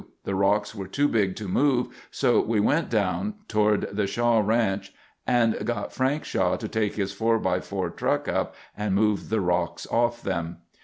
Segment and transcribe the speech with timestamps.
[0.23, 4.91] The rocks were too big to move, so we went down toward the Shaw Ranch
[5.27, 10.23] and got Frank Shaw to take his 4×4 truck up and move the rocks off
[10.23, 10.57] them.